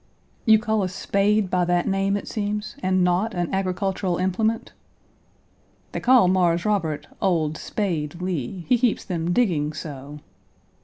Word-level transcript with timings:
"You 0.47 0.57
call 0.57 0.81
a 0.81 0.89
spade 0.89 1.51
by 1.51 1.63
that 1.65 1.87
name, 1.87 2.17
it 2.17 2.27
seems, 2.27 2.75
and 2.81 3.03
not 3.03 3.35
an 3.35 3.53
agricultural 3.53 4.17
implement?" 4.17 4.71
"They 5.91 5.99
call 5.99 6.27
Mars 6.27 6.65
Robert 6.65 7.05
'Old 7.21 7.55
Spade 7.55 8.19
Lee.' 8.19 8.65
He 8.67 8.79
keeps 8.79 9.05
them 9.05 9.31
digging 9.31 9.73
so." 9.73 10.17